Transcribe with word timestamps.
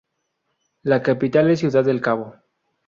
La 0.81 1.03
capital 1.03 1.51
es 1.51 1.59
Ciudad 1.59 1.83
del 1.83 2.01
Cabo. 2.01 2.33